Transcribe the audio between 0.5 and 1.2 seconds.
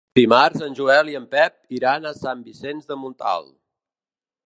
en Joel i